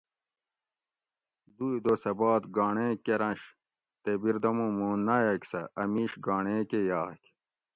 دوئ 1.55 1.75
دوسہ 1.85 2.11
باد 2.19 2.43
گانڑے 2.55 2.89
کرںش 3.05 3.41
تے 4.03 4.11
بردمو 4.21 4.67
موں 4.77 4.95
نایٔک 5.05 5.41
سہۤ 5.49 5.63
اۤ 5.81 5.89
میش 5.93 6.11
گانڑے 6.25 6.57
کہ 6.69 6.79
یاگ 6.89 7.19